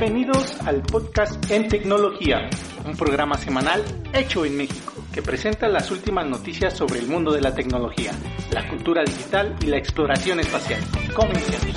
Bienvenidos 0.00 0.64
al 0.64 0.82
podcast 0.82 1.50
En 1.50 1.66
Tecnología, 1.66 2.48
un 2.86 2.96
programa 2.96 3.34
semanal 3.34 3.82
hecho 4.14 4.44
en 4.44 4.56
México 4.56 4.92
que 5.12 5.22
presenta 5.22 5.66
las 5.66 5.90
últimas 5.90 6.24
noticias 6.24 6.72
sobre 6.76 7.00
el 7.00 7.08
mundo 7.08 7.32
de 7.32 7.40
la 7.40 7.52
tecnología, 7.52 8.12
la 8.54 8.62
cultura 8.68 9.02
digital 9.02 9.56
y 9.60 9.66
la 9.66 9.76
exploración 9.76 10.38
espacial. 10.38 10.78
Comencemos. 11.16 11.74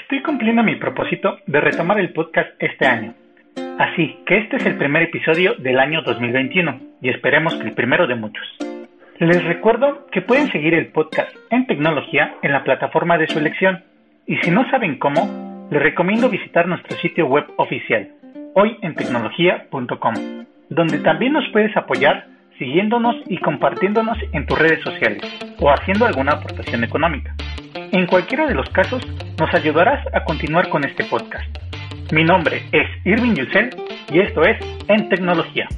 Estoy 0.00 0.22
cumpliendo 0.22 0.62
mi 0.62 0.76
propósito 0.76 1.38
de 1.44 1.60
retomar 1.60 1.98
el 1.98 2.12
podcast 2.12 2.50
este 2.60 2.86
año. 2.86 3.14
Así 3.80 4.16
que 4.24 4.38
este 4.38 4.58
es 4.58 4.66
el 4.66 4.78
primer 4.78 5.02
episodio 5.02 5.54
del 5.58 5.80
año 5.80 6.02
2021 6.02 6.80
y 7.02 7.10
esperemos 7.10 7.56
que 7.56 7.66
el 7.66 7.74
primero 7.74 8.06
de 8.06 8.14
muchos. 8.14 8.46
Les 9.18 9.42
recuerdo 9.42 10.06
que 10.12 10.22
pueden 10.22 10.52
seguir 10.52 10.72
el 10.74 10.92
podcast 10.92 11.34
en 11.50 11.66
tecnología 11.66 12.36
en 12.42 12.52
la 12.52 12.62
plataforma 12.62 13.18
de 13.18 13.26
su 13.26 13.40
elección 13.40 13.82
y 14.26 14.36
si 14.38 14.50
no 14.50 14.68
saben 14.70 14.98
cómo, 14.98 15.68
les 15.70 15.82
recomiendo 15.82 16.28
visitar 16.28 16.66
nuestro 16.66 16.96
sitio 16.98 17.26
web 17.26 17.44
oficial, 17.56 18.10
hoyentecnología.com, 18.54 20.14
donde 20.70 20.98
también 21.00 21.32
nos 21.32 21.48
puedes 21.52 21.76
apoyar 21.76 22.26
siguiéndonos 22.58 23.16
y 23.26 23.38
compartiéndonos 23.38 24.16
en 24.32 24.46
tus 24.46 24.58
redes 24.58 24.80
sociales 24.82 25.22
o 25.58 25.70
haciendo 25.70 26.06
alguna 26.06 26.32
aportación 26.32 26.84
económica. 26.84 27.34
En 27.92 28.06
cualquiera 28.06 28.46
de 28.46 28.54
los 28.54 28.68
casos, 28.70 29.06
nos 29.38 29.52
ayudarás 29.54 30.06
a 30.14 30.24
continuar 30.24 30.68
con 30.68 30.84
este 30.84 31.04
podcast. 31.04 31.48
Mi 32.12 32.24
nombre 32.24 32.62
es 32.72 32.86
Irving 33.04 33.34
Yusel 33.34 33.70
y 34.12 34.20
esto 34.20 34.42
es 34.42 34.56
En 34.88 35.08
Tecnología. 35.08 35.68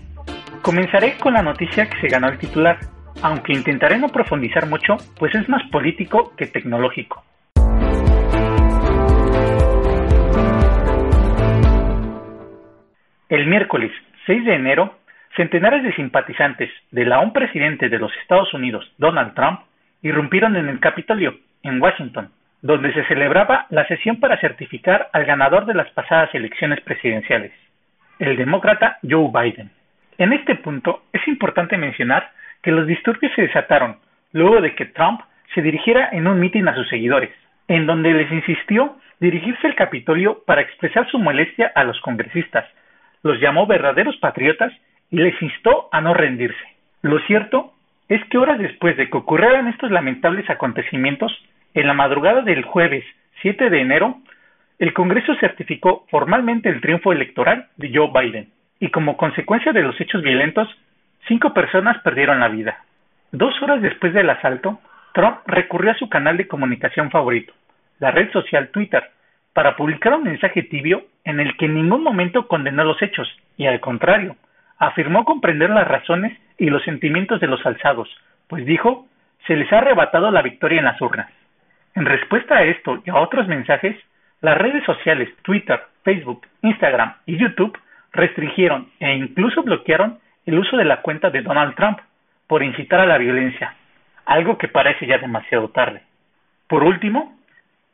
Comenzaré 0.62 1.16
con 1.18 1.34
la 1.34 1.42
noticia 1.42 1.88
que 1.88 2.00
se 2.00 2.08
ganó 2.08 2.28
el 2.28 2.38
titular 2.38 2.78
aunque 3.22 3.52
intentaré 3.52 3.98
no 3.98 4.08
profundizar 4.08 4.68
mucho, 4.68 4.96
pues 5.18 5.34
es 5.34 5.48
más 5.48 5.62
político 5.70 6.34
que 6.36 6.46
tecnológico. 6.46 7.24
El 13.28 13.48
miércoles 13.48 13.90
6 14.26 14.44
de 14.44 14.54
enero, 14.54 14.94
centenares 15.34 15.82
de 15.82 15.92
simpatizantes 15.94 16.70
del 16.92 17.12
aún 17.12 17.32
presidente 17.32 17.88
de 17.88 17.98
los 17.98 18.16
Estados 18.18 18.54
Unidos, 18.54 18.88
Donald 18.98 19.34
Trump, 19.34 19.62
irrumpieron 20.00 20.54
en 20.54 20.68
el 20.68 20.78
Capitolio, 20.78 21.34
en 21.64 21.82
Washington, 21.82 22.30
donde 22.62 22.92
se 22.92 23.04
celebraba 23.06 23.66
la 23.70 23.84
sesión 23.88 24.20
para 24.20 24.38
certificar 24.38 25.08
al 25.12 25.24
ganador 25.24 25.66
de 25.66 25.74
las 25.74 25.90
pasadas 25.90 26.32
elecciones 26.36 26.80
presidenciales, 26.82 27.50
el 28.20 28.36
demócrata 28.36 28.98
Joe 29.02 29.32
Biden. 29.34 29.72
En 30.18 30.32
este 30.32 30.54
punto 30.54 31.02
es 31.12 31.26
importante 31.26 31.76
mencionar 31.76 32.30
que 32.62 32.70
los 32.70 32.86
disturbios 32.86 33.32
se 33.34 33.42
desataron 33.42 33.96
luego 34.32 34.60
de 34.60 34.76
que 34.76 34.86
Trump 34.86 35.20
se 35.52 35.62
dirigiera 35.62 36.10
en 36.12 36.28
un 36.28 36.38
mitin 36.38 36.68
a 36.68 36.76
sus 36.76 36.88
seguidores, 36.88 37.30
en 37.66 37.86
donde 37.86 38.12
les 38.12 38.30
insistió 38.30 38.96
dirigirse 39.18 39.66
al 39.66 39.74
Capitolio 39.74 40.44
para 40.46 40.60
expresar 40.60 41.10
su 41.10 41.18
molestia 41.18 41.72
a 41.74 41.82
los 41.82 42.00
congresistas, 42.02 42.64
los 43.26 43.40
llamó 43.40 43.66
verdaderos 43.66 44.16
patriotas 44.16 44.72
y 45.10 45.18
les 45.18 45.40
instó 45.42 45.88
a 45.92 46.00
no 46.00 46.14
rendirse. 46.14 46.64
Lo 47.02 47.18
cierto 47.20 47.72
es 48.08 48.24
que 48.26 48.38
horas 48.38 48.58
después 48.58 48.96
de 48.96 49.10
que 49.10 49.16
ocurrieran 49.16 49.68
estos 49.68 49.90
lamentables 49.90 50.48
acontecimientos, 50.48 51.32
en 51.74 51.86
la 51.86 51.94
madrugada 51.94 52.42
del 52.42 52.64
jueves 52.64 53.04
7 53.42 53.68
de 53.68 53.80
enero, 53.80 54.18
el 54.78 54.92
Congreso 54.92 55.34
certificó 55.36 56.06
formalmente 56.10 56.68
el 56.68 56.80
triunfo 56.80 57.12
electoral 57.12 57.66
de 57.76 57.90
Joe 57.92 58.10
Biden, 58.14 58.48
y 58.80 58.90
como 58.90 59.16
consecuencia 59.16 59.72
de 59.72 59.82
los 59.82 60.00
hechos 60.00 60.22
violentos, 60.22 60.68
Cinco 61.28 61.52
personas 61.52 61.98
perdieron 62.02 62.38
la 62.38 62.48
vida. 62.48 62.84
Dos 63.32 63.60
horas 63.60 63.82
después 63.82 64.14
del 64.14 64.30
asalto, 64.30 64.78
Trump 65.12 65.38
recurrió 65.46 65.90
a 65.90 65.96
su 65.96 66.08
canal 66.08 66.36
de 66.36 66.46
comunicación 66.46 67.10
favorito, 67.10 67.52
la 67.98 68.12
red 68.12 68.30
social 68.30 68.68
Twitter, 68.68 69.10
para 69.56 69.74
publicar 69.74 70.12
un 70.12 70.24
mensaje 70.24 70.64
tibio 70.64 71.04
en 71.24 71.40
el 71.40 71.56
que 71.56 71.64
en 71.64 71.76
ningún 71.76 72.02
momento 72.02 72.46
condenó 72.46 72.84
los 72.84 73.00
hechos, 73.00 73.26
y 73.56 73.64
al 73.64 73.80
contrario, 73.80 74.36
afirmó 74.76 75.24
comprender 75.24 75.70
las 75.70 75.88
razones 75.88 76.38
y 76.58 76.66
los 76.66 76.84
sentimientos 76.84 77.40
de 77.40 77.46
los 77.46 77.64
alzados, 77.64 78.06
pues 78.48 78.66
dijo, 78.66 79.06
se 79.46 79.56
les 79.56 79.72
ha 79.72 79.78
arrebatado 79.78 80.30
la 80.30 80.42
victoria 80.42 80.80
en 80.80 80.84
las 80.84 81.00
urnas. 81.00 81.32
En 81.94 82.04
respuesta 82.04 82.58
a 82.58 82.64
esto 82.64 83.02
y 83.06 83.08
a 83.08 83.16
otros 83.16 83.48
mensajes, 83.48 83.96
las 84.42 84.58
redes 84.58 84.84
sociales 84.84 85.30
Twitter, 85.40 85.80
Facebook, 86.04 86.46
Instagram 86.60 87.14
y 87.24 87.38
YouTube 87.38 87.78
restringieron 88.12 88.90
e 89.00 89.14
incluso 89.14 89.62
bloquearon 89.62 90.18
el 90.44 90.58
uso 90.58 90.76
de 90.76 90.84
la 90.84 91.00
cuenta 91.00 91.30
de 91.30 91.40
Donald 91.40 91.74
Trump 91.76 92.00
por 92.46 92.62
incitar 92.62 93.00
a 93.00 93.06
la 93.06 93.16
violencia, 93.16 93.74
algo 94.26 94.58
que 94.58 94.68
parece 94.68 95.06
ya 95.06 95.16
demasiado 95.16 95.70
tarde. 95.70 96.02
Por 96.68 96.84
último, 96.84 97.35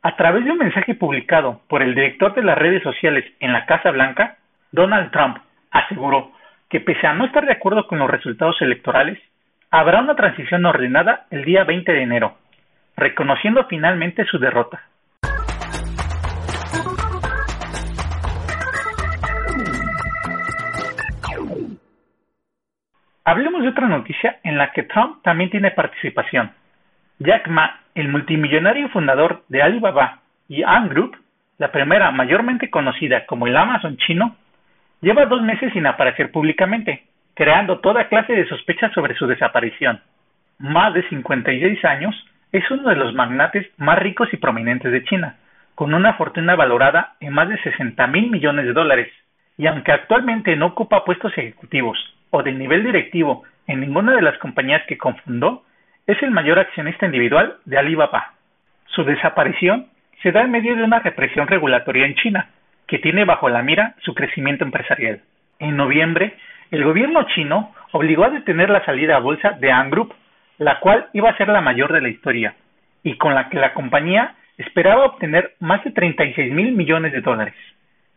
a 0.03 0.17
través 0.17 0.43
de 0.43 0.51
un 0.51 0.57
mensaje 0.57 0.95
publicado 0.95 1.61
por 1.69 1.81
el 1.81 1.95
director 1.95 2.35
de 2.35 2.43
las 2.43 2.57
redes 2.57 2.83
sociales 2.83 3.23
en 3.39 3.53
la 3.53 3.65
Casa 3.65 3.89
Blanca, 3.89 4.35
Donald 4.71 5.11
Trump 5.11 5.37
aseguró 5.71 6.33
que 6.69 6.81
pese 6.81 7.07
a 7.07 7.13
no 7.13 7.25
estar 7.25 7.45
de 7.45 7.53
acuerdo 7.53 7.87
con 7.87 7.99
los 7.99 8.09
resultados 8.09 8.61
electorales, 8.61 9.17
habrá 9.71 10.01
una 10.01 10.15
transición 10.15 10.65
ordenada 10.65 11.25
el 11.31 11.45
día 11.45 11.63
20 11.63 11.89
de 11.89 12.01
enero, 12.01 12.37
reconociendo 12.97 13.65
finalmente 13.69 14.25
su 14.25 14.39
derrota. 14.39 14.81
Hablemos 23.23 23.61
de 23.61 23.69
otra 23.69 23.87
noticia 23.87 24.39
en 24.43 24.57
la 24.57 24.73
que 24.73 24.83
Trump 24.83 25.21
también 25.23 25.49
tiene 25.49 25.71
participación. 25.71 26.51
Jack 27.23 27.47
Ma, 27.47 27.79
el 27.95 28.09
multimillonario 28.09 28.89
fundador 28.89 29.43
de 29.47 29.61
Alibaba 29.61 30.19
y 30.49 30.61
Ant 30.63 30.91
Group, 30.91 31.15
la 31.57 31.71
primera 31.71 32.11
mayormente 32.11 32.69
conocida 32.69 33.25
como 33.25 33.47
el 33.47 33.55
Amazon 33.55 33.95
chino, 33.95 34.35
lleva 34.99 35.25
dos 35.25 35.41
meses 35.41 35.71
sin 35.71 35.85
aparecer 35.85 36.31
públicamente, 36.31 37.03
creando 37.33 37.79
toda 37.79 38.09
clase 38.09 38.33
de 38.33 38.45
sospechas 38.49 38.91
sobre 38.91 39.15
su 39.15 39.25
desaparición. 39.25 40.01
Más 40.59 40.93
de 40.93 41.07
56 41.07 41.85
años, 41.85 42.13
es 42.51 42.69
uno 42.69 42.89
de 42.89 42.97
los 42.97 43.13
magnates 43.13 43.67
más 43.77 43.99
ricos 43.99 44.27
y 44.33 44.37
prominentes 44.37 44.91
de 44.91 45.05
China, 45.05 45.37
con 45.75 45.93
una 45.93 46.15
fortuna 46.15 46.57
valorada 46.57 47.13
en 47.21 47.31
más 47.31 47.47
de 47.47 47.57
60 47.61 48.05
mil 48.07 48.31
millones 48.31 48.65
de 48.65 48.73
dólares, 48.73 49.07
y 49.57 49.67
aunque 49.67 49.93
actualmente 49.93 50.57
no 50.57 50.65
ocupa 50.67 51.05
puestos 51.05 51.31
ejecutivos 51.37 51.97
o 52.31 52.43
de 52.43 52.51
nivel 52.51 52.83
directivo 52.83 53.43
en 53.65 53.79
ninguna 53.79 54.13
de 54.13 54.21
las 54.21 54.37
compañías 54.39 54.83
que 54.87 54.97
confundó, 54.97 55.63
es 56.07 56.21
el 56.21 56.31
mayor 56.31 56.59
accionista 56.59 57.05
individual 57.05 57.57
de 57.65 57.77
Alibaba. 57.77 58.33
Su 58.87 59.03
desaparición 59.03 59.87
se 60.21 60.31
da 60.31 60.41
en 60.41 60.51
medio 60.51 60.75
de 60.75 60.83
una 60.83 60.99
represión 60.99 61.47
regulatoria 61.47 62.05
en 62.05 62.15
China, 62.15 62.49
que 62.87 62.99
tiene 62.99 63.25
bajo 63.25 63.49
la 63.49 63.61
mira 63.61 63.95
su 64.01 64.13
crecimiento 64.13 64.65
empresarial. 64.65 65.21
En 65.59 65.77
noviembre, 65.77 66.35
el 66.71 66.83
gobierno 66.83 67.23
chino 67.33 67.73
obligó 67.91 68.25
a 68.25 68.29
detener 68.29 68.69
la 68.69 68.83
salida 68.85 69.15
a 69.15 69.19
bolsa 69.19 69.51
de 69.51 69.71
Ant 69.71 69.93
la 70.57 70.79
cual 70.79 71.07
iba 71.13 71.29
a 71.29 71.37
ser 71.37 71.47
la 71.47 71.61
mayor 71.61 71.91
de 71.93 72.01
la 72.01 72.09
historia, 72.09 72.55
y 73.03 73.17
con 73.17 73.33
la 73.33 73.49
que 73.49 73.57
la 73.57 73.73
compañía 73.73 74.35
esperaba 74.57 75.05
obtener 75.05 75.53
más 75.59 75.83
de 75.83 75.91
36 75.91 76.51
mil 76.51 76.73
millones 76.73 77.11
de 77.11 77.21
dólares. 77.21 77.55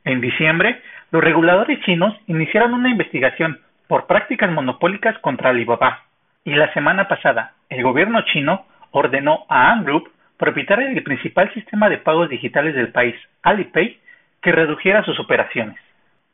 En 0.04 0.20
diciembre, 0.20 0.80
los 1.10 1.22
reguladores 1.22 1.80
chinos 1.80 2.14
iniciaron 2.26 2.75
una 2.75 2.91
investigación 2.91 3.60
por 3.88 4.06
prácticas 4.06 4.50
monopólicas 4.50 5.19
contra 5.20 5.50
Alibaba, 5.50 6.02
y 6.44 6.54
la 6.54 6.72
semana 6.72 7.08
pasada 7.08 7.56
el 7.69 7.82
gobierno 7.82 8.21
chino 8.22 8.66
ordenó 8.91 9.44
a 9.49 9.72
Ant 9.72 9.87
Group, 9.87 10.10
propietaria 10.37 10.88
del 10.88 11.03
principal 11.03 11.53
sistema 11.54 11.88
de 11.88 11.99
pagos 11.99 12.28
digitales 12.28 12.75
del 12.75 12.88
país, 12.88 13.15
Alipay, 13.43 13.99
que 14.43 14.53
redujera 14.53 15.03
sus 15.04 15.19
operaciones. 15.19 15.76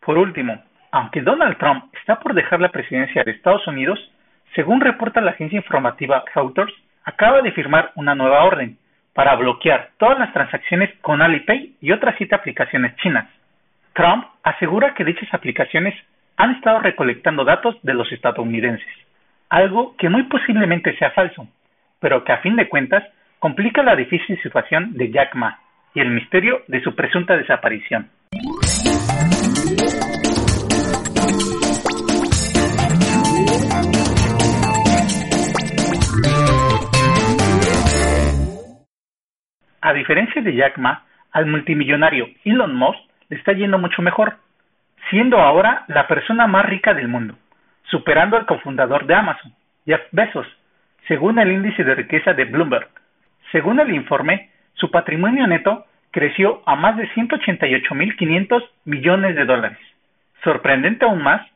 Por 0.00 0.18
último, 0.18 0.62
aunque 0.90 1.22
Donald 1.22 1.56
Trump 1.58 1.84
está 2.00 2.20
por 2.20 2.34
dejar 2.34 2.60
la 2.60 2.70
presidencia 2.70 3.22
de 3.24 3.30
Estados 3.30 3.66
Unidos, 3.66 3.98
según 4.54 4.80
reporta 4.80 5.20
la 5.20 5.30
agencia 5.30 5.56
informativa 5.56 6.24
Reuters, 6.34 6.72
acaba 7.04 7.40
de 7.40 7.52
firmar 7.52 7.92
una 7.94 8.14
nueva 8.14 8.44
orden 8.44 8.76
para 9.14 9.34
bloquear 9.36 9.90
todas 9.98 10.18
las 10.18 10.32
transacciones 10.32 10.90
con 11.00 11.22
Alipay 11.22 11.74
y 11.80 11.92
otras 11.92 12.14
siete 12.18 12.34
aplicaciones 12.34 12.94
chinas. 12.96 13.28
Trump 13.94 14.26
asegura 14.42 14.94
que 14.94 15.04
dichas 15.04 15.32
aplicaciones 15.32 15.94
han 16.36 16.52
estado 16.52 16.80
recolectando 16.80 17.44
datos 17.44 17.76
de 17.82 17.94
los 17.94 18.10
estadounidenses, 18.10 18.86
algo 19.52 19.94
que 19.98 20.08
muy 20.08 20.22
posiblemente 20.22 20.96
sea 20.96 21.10
falso, 21.10 21.46
pero 22.00 22.24
que 22.24 22.32
a 22.32 22.38
fin 22.38 22.56
de 22.56 22.70
cuentas 22.70 23.04
complica 23.38 23.82
la 23.82 23.94
difícil 23.94 24.40
situación 24.40 24.94
de 24.94 25.12
Jack 25.12 25.34
Ma 25.34 25.58
y 25.94 26.00
el 26.00 26.08
misterio 26.08 26.62
de 26.68 26.82
su 26.82 26.94
presunta 26.94 27.36
desaparición. 27.36 28.08
A 39.82 39.92
diferencia 39.92 40.40
de 40.40 40.54
Jack 40.54 40.78
Ma, 40.78 41.04
al 41.30 41.44
multimillonario 41.44 42.26
Elon 42.46 42.74
Musk 42.74 43.00
le 43.28 43.36
está 43.36 43.52
yendo 43.52 43.78
mucho 43.78 44.00
mejor 44.00 44.38
siendo 45.10 45.36
ahora 45.38 45.84
la 45.88 46.08
persona 46.08 46.46
más 46.46 46.64
rica 46.64 46.94
del 46.94 47.08
mundo, 47.08 47.34
superando 47.84 48.36
al 48.36 48.46
cofundador 48.46 49.06
de 49.06 49.14
Amazon, 49.14 49.52
Jeff 49.86 50.02
Bezos, 50.12 50.46
según 51.08 51.38
el 51.38 51.52
índice 51.52 51.84
de 51.84 51.94
riqueza 51.94 52.32
de 52.32 52.44
Bloomberg. 52.44 52.88
Según 53.50 53.80
el 53.80 53.92
informe, 53.94 54.50
su 54.74 54.90
patrimonio 54.90 55.46
neto 55.46 55.86
creció 56.10 56.62
a 56.66 56.76
más 56.76 56.96
de 56.96 57.08
188.500 57.10 58.62
millones 58.84 59.34
de 59.34 59.44
dólares. 59.44 59.78
Sorprendente 60.44 61.04
aún 61.04 61.22
más 61.22 61.46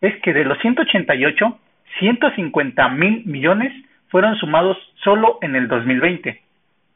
es 0.00 0.14
que 0.22 0.32
de 0.32 0.44
los 0.44 0.58
188, 0.58 1.58
150 1.98 2.88
mil 2.90 3.22
millones 3.26 3.72
fueron 4.08 4.36
sumados 4.36 4.76
solo 5.02 5.38
en 5.42 5.56
el 5.56 5.68
2020, 5.68 6.40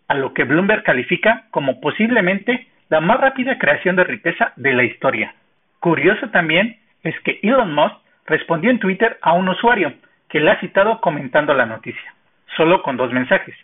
a 0.08 0.14
lo 0.14 0.34
que 0.34 0.44
Bloomberg 0.44 0.82
califica 0.82 1.44
como 1.50 1.80
posiblemente 1.80 2.66
la 2.88 3.00
más 3.00 3.20
rápida 3.20 3.58
creación 3.58 3.96
de 3.96 4.04
riqueza 4.04 4.52
de 4.56 4.72
la 4.72 4.84
historia. 4.84 5.34
Curioso 5.78 6.28
también 6.30 6.78
es 7.02 7.18
que 7.20 7.40
Elon 7.42 7.74
Musk 7.74 7.96
respondió 8.26 8.70
en 8.70 8.78
Twitter 8.78 9.18
a 9.22 9.32
un 9.32 9.48
usuario 9.48 9.92
que 10.28 10.40
le 10.40 10.50
ha 10.50 10.60
citado 10.60 11.00
comentando 11.00 11.54
la 11.54 11.66
noticia, 11.66 12.14
solo 12.56 12.82
con 12.82 12.96
dos 12.96 13.12
mensajes. 13.12 13.54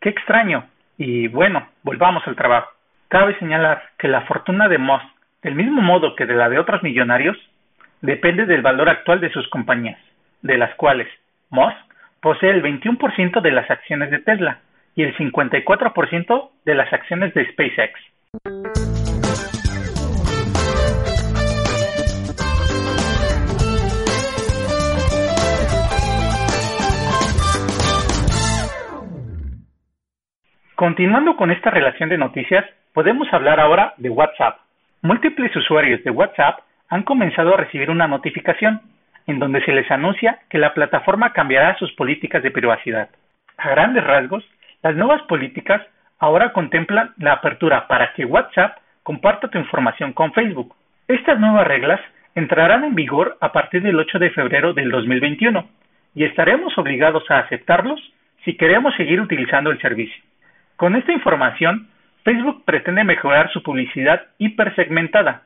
Qué 0.00 0.08
extraño. 0.08 0.66
Y 0.98 1.28
bueno, 1.28 1.68
volvamos 1.82 2.26
al 2.26 2.36
trabajo. 2.36 2.70
Cabe 3.08 3.38
señalar 3.38 3.82
que 3.98 4.08
la 4.08 4.22
fortuna 4.22 4.68
de 4.68 4.78
Musk, 4.78 5.04
del 5.42 5.54
mismo 5.54 5.82
modo 5.82 6.16
que 6.16 6.26
de 6.26 6.34
la 6.34 6.48
de 6.48 6.58
otros 6.58 6.82
millonarios, 6.82 7.36
depende 8.00 8.46
del 8.46 8.62
valor 8.62 8.88
actual 8.88 9.20
de 9.20 9.30
sus 9.30 9.46
compañías, 9.48 9.98
de 10.42 10.58
las 10.58 10.74
cuales 10.76 11.08
Musk 11.50 11.76
posee 12.20 12.50
el 12.50 12.62
21% 12.62 13.40
de 13.40 13.50
las 13.50 13.70
acciones 13.70 14.10
de 14.10 14.18
Tesla 14.18 14.60
y 14.94 15.02
el 15.02 15.16
54% 15.16 16.50
de 16.64 16.74
las 16.74 16.92
acciones 16.92 17.34
de 17.34 17.46
SpaceX. 17.52 18.75
Continuando 30.76 31.36
con 31.36 31.50
esta 31.50 31.70
relación 31.70 32.10
de 32.10 32.18
noticias, 32.18 32.62
podemos 32.92 33.32
hablar 33.32 33.60
ahora 33.60 33.94
de 33.96 34.10
WhatsApp. 34.10 34.58
Múltiples 35.00 35.56
usuarios 35.56 36.04
de 36.04 36.10
WhatsApp 36.10 36.58
han 36.90 37.02
comenzado 37.02 37.54
a 37.54 37.56
recibir 37.56 37.88
una 37.88 38.06
notificación 38.06 38.82
en 39.26 39.38
donde 39.38 39.64
se 39.64 39.72
les 39.72 39.90
anuncia 39.90 40.40
que 40.50 40.58
la 40.58 40.74
plataforma 40.74 41.32
cambiará 41.32 41.78
sus 41.78 41.90
políticas 41.92 42.42
de 42.42 42.50
privacidad. 42.50 43.08
A 43.56 43.70
grandes 43.70 44.04
rasgos, 44.04 44.44
las 44.82 44.94
nuevas 44.94 45.22
políticas 45.22 45.80
ahora 46.18 46.52
contemplan 46.52 47.14
la 47.16 47.32
apertura 47.32 47.86
para 47.88 48.12
que 48.12 48.26
WhatsApp 48.26 48.76
comparta 49.02 49.48
tu 49.48 49.56
información 49.56 50.12
con 50.12 50.34
Facebook. 50.34 50.74
Estas 51.08 51.40
nuevas 51.40 51.66
reglas 51.66 52.02
entrarán 52.34 52.84
en 52.84 52.94
vigor 52.94 53.38
a 53.40 53.50
partir 53.50 53.80
del 53.80 53.98
8 53.98 54.18
de 54.18 54.28
febrero 54.28 54.74
del 54.74 54.90
2021 54.90 55.70
y 56.14 56.24
estaremos 56.24 56.76
obligados 56.76 57.24
a 57.30 57.38
aceptarlos 57.38 57.98
si 58.44 58.58
queremos 58.58 58.94
seguir 58.96 59.22
utilizando 59.22 59.70
el 59.70 59.80
servicio. 59.80 60.25
Con 60.76 60.94
esta 60.94 61.12
información, 61.12 61.88
Facebook 62.22 62.64
pretende 62.64 63.02
mejorar 63.04 63.50
su 63.50 63.62
publicidad 63.62 64.26
hipersegmentada. 64.38 65.42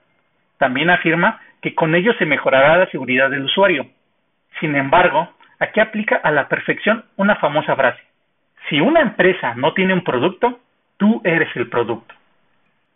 También 0.59 0.91
afirma 0.91 1.41
que 1.63 1.75
con 1.75 1.95
ello 1.95 2.13
se 2.15 2.27
mejorará 2.27 2.77
la 2.77 2.91
seguridad 2.91 3.31
del 3.31 3.45
usuario. 3.45 3.87
Sin 4.59 4.75
embargo, 4.75 5.33
aquí 5.61 5.79
aplica 5.79 6.17
a 6.17 6.33
la 6.33 6.49
perfección 6.49 7.05
una 7.17 7.37
famosa 7.37 7.77
frase. 7.77 8.01
Si 8.69 8.81
una 8.81 9.01
empresa 9.01 9.55
no 9.55 9.73
tiene 9.73 9.95
un 9.95 10.03
producto, 10.03 10.59
tú 10.97 11.21
eres 11.25 11.55
el 11.55 11.69
producto. 11.69 12.15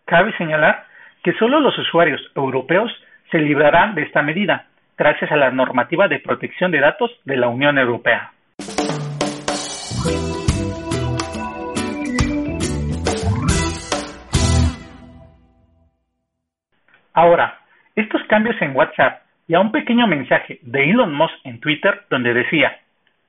Cabe 0.05 0.37
señalar 0.37 0.87
que 1.23 1.33
solo 1.35 1.61
los 1.61 1.79
usuarios 1.79 2.21
europeos 2.35 2.93
se 3.31 3.39
librarán 3.39 3.95
de 3.95 4.03
esta 4.03 4.23
medida, 4.23 4.67
gracias 4.99 5.31
a 5.31 5.37
la 5.37 5.51
normativa 5.51 6.09
de 6.09 6.19
protección 6.19 6.71
de 6.71 6.81
datos 6.81 7.11
de 7.25 7.37
la 7.37 7.49
Unión 7.49 7.79
Europea. 7.79 8.33
Ahora, 17.15 17.61
estos 17.95 18.23
cambios 18.25 18.61
en 18.61 18.75
WhatsApp 18.75 19.23
y 19.47 19.55
a 19.55 19.61
un 19.61 19.71
pequeño 19.71 20.09
mensaje 20.09 20.59
de 20.63 20.91
Elon 20.91 21.15
Musk 21.15 21.35
en 21.45 21.61
Twitter 21.61 22.03
donde 22.11 22.35
decía, 22.35 22.77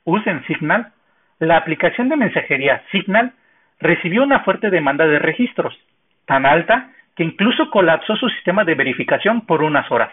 usen 0.04 0.44
Signal, 0.48 0.92
la 1.40 1.58
aplicación 1.58 2.10
de 2.10 2.18
mensajería 2.18 2.82
Signal 2.92 3.34
recibió 3.80 4.24
una 4.24 4.40
fuerte 4.40 4.72
demanda 4.72 5.06
de 5.06 5.20
registros, 5.20 5.78
tan 6.26 6.48
alta 6.48 6.90
que 7.16 7.24
incluso 7.24 7.70
colapsó 7.70 8.16
su 8.16 8.28
sistema 8.30 8.64
de 8.64 8.74
verificación 8.76 9.42
por 9.42 9.62
unas 9.62 9.90
horas. 9.92 10.12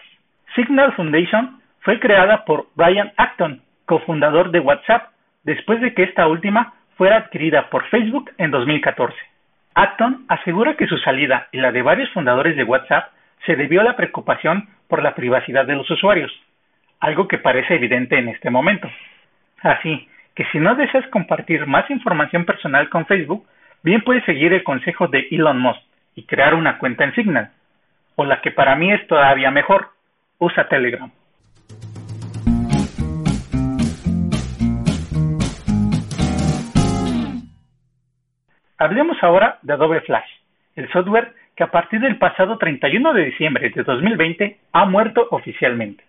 Signal 0.55 0.93
Foundation 0.93 1.59
fue 1.79 1.99
creada 1.99 2.45
por 2.45 2.67
Brian 2.75 3.11
Acton, 3.17 3.61
cofundador 3.85 4.51
de 4.51 4.59
WhatsApp, 4.59 5.09
después 5.43 5.81
de 5.81 5.93
que 5.93 6.03
esta 6.03 6.27
última 6.27 6.73
fuera 6.95 7.17
adquirida 7.17 7.69
por 7.69 7.85
Facebook 7.89 8.29
en 8.37 8.51
2014. 8.51 9.17
Acton 9.73 10.25
asegura 10.27 10.75
que 10.75 10.85
su 10.85 10.97
salida 10.99 11.47
y 11.51 11.57
la 11.57 11.71
de 11.71 11.81
varios 11.81 12.09
fundadores 12.11 12.55
de 12.55 12.63
WhatsApp 12.63 13.11
se 13.45 13.55
debió 13.55 13.81
a 13.81 13.83
la 13.83 13.95
preocupación 13.95 14.69
por 14.87 15.03
la 15.03 15.15
privacidad 15.15 15.65
de 15.65 15.75
los 15.75 15.89
usuarios, 15.89 16.31
algo 16.99 17.27
que 17.27 17.37
parece 17.37 17.75
evidente 17.75 18.17
en 18.17 18.29
este 18.29 18.49
momento. 18.49 18.89
Así 19.61 20.07
que 20.35 20.45
si 20.51 20.59
no 20.59 20.75
deseas 20.75 21.05
compartir 21.07 21.65
más 21.67 21.89
información 21.89 22.45
personal 22.45 22.89
con 22.89 23.05
Facebook, 23.05 23.45
bien 23.83 24.01
puedes 24.01 24.23
seguir 24.25 24.53
el 24.53 24.63
consejo 24.63 25.07
de 25.07 25.27
Elon 25.31 25.59
Musk 25.59 25.81
y 26.15 26.23
crear 26.23 26.53
una 26.53 26.77
cuenta 26.77 27.03
en 27.03 27.13
Signal. 27.15 27.51
O 28.15 28.25
la 28.25 28.41
que 28.41 28.51
para 28.51 28.75
mí 28.75 28.91
es 28.91 29.05
todavía 29.07 29.51
mejor, 29.51 29.89
usa 30.37 30.67
Telegram. 30.67 31.11
Hablemos 38.77 39.17
ahora 39.23 39.59
de 39.61 39.73
Adobe 39.73 40.01
Flash, 40.01 40.29
el 40.75 40.91
software 40.91 41.33
que 41.55 41.63
a 41.63 41.71
partir 41.71 41.99
del 41.99 42.17
pasado 42.17 42.57
31 42.57 43.13
de 43.13 43.25
diciembre 43.25 43.69
de 43.69 43.83
2020 43.83 44.57
ha 44.71 44.85
muerto 44.85 45.27
oficialmente. 45.31 46.03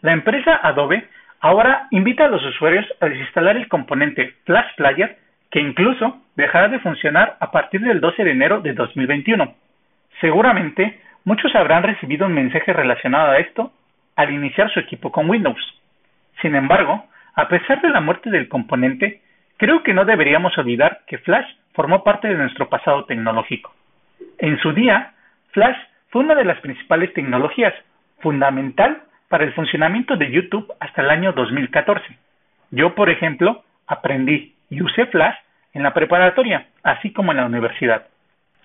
La 0.00 0.12
empresa 0.12 0.60
Adobe 0.62 1.06
ahora 1.40 1.88
invita 1.90 2.24
a 2.24 2.28
los 2.28 2.44
usuarios 2.44 2.86
a 3.00 3.06
desinstalar 3.06 3.56
el 3.56 3.68
componente 3.68 4.34
Flash 4.44 4.74
Player 4.76 5.18
que 5.50 5.60
incluso 5.60 6.20
dejará 6.36 6.68
de 6.68 6.78
funcionar 6.80 7.36
a 7.40 7.50
partir 7.50 7.80
del 7.80 8.00
12 8.00 8.24
de 8.24 8.30
enero 8.30 8.60
de 8.60 8.74
2021. 8.74 9.54
Seguramente 10.20 11.00
muchos 11.24 11.54
habrán 11.54 11.82
recibido 11.82 12.26
un 12.26 12.34
mensaje 12.34 12.72
relacionado 12.72 13.30
a 13.30 13.38
esto 13.38 13.72
al 14.16 14.30
iniciar 14.32 14.70
su 14.70 14.80
equipo 14.80 15.12
con 15.12 15.28
Windows. 15.28 15.80
Sin 16.42 16.54
embargo, 16.54 17.04
a 17.34 17.48
pesar 17.48 17.80
de 17.80 17.90
la 17.90 18.00
muerte 18.00 18.30
del 18.30 18.48
componente, 18.48 19.20
creo 19.56 19.82
que 19.82 19.94
no 19.94 20.04
deberíamos 20.04 20.56
olvidar 20.58 21.00
que 21.06 21.18
Flash 21.18 21.46
formó 21.72 22.02
parte 22.02 22.28
de 22.28 22.34
nuestro 22.34 22.68
pasado 22.68 23.04
tecnológico. 23.04 23.72
En 24.38 24.58
su 24.60 24.72
día, 24.72 25.12
Flash 25.52 25.76
fue 26.10 26.22
una 26.22 26.34
de 26.34 26.44
las 26.44 26.60
principales 26.60 27.12
tecnologías, 27.12 27.74
fundamental 28.20 29.02
para 29.28 29.44
el 29.44 29.52
funcionamiento 29.52 30.16
de 30.16 30.30
YouTube 30.30 30.72
hasta 30.80 31.02
el 31.02 31.10
año 31.10 31.32
2014. 31.32 32.04
Yo, 32.70 32.94
por 32.94 33.10
ejemplo, 33.10 33.62
aprendí 33.86 34.54
y 34.70 34.82
usé 34.82 35.06
Flash 35.06 35.36
en 35.74 35.82
la 35.82 35.94
preparatoria, 35.94 36.66
así 36.82 37.12
como 37.12 37.32
en 37.32 37.38
la 37.38 37.46
universidad. 37.46 38.06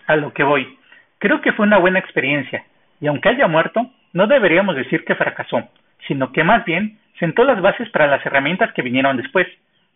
A 0.08 0.16
lo 0.16 0.34
que 0.34 0.44
voy, 0.44 0.78
creo 1.20 1.42
que 1.42 1.54
fue 1.54 1.66
una 1.66 1.78
buena 1.78 2.00
experiencia, 2.00 2.66
y 3.00 3.08
aunque 3.08 3.30
haya 3.30 3.48
muerto, 3.48 3.90
no 4.14 4.28
deberíamos 4.28 4.76
decir 4.76 5.04
que 5.06 5.16
fracasó, 5.16 5.68
sino 6.08 6.32
que 6.32 6.44
más 6.44 6.66
bien 6.66 7.00
sentó 7.20 7.44
las 7.44 7.62
bases 7.62 7.90
para 7.90 8.08
las 8.08 8.26
herramientas 8.26 8.72
que 8.74 8.82
vinieron 8.82 9.18
después. 9.18 9.48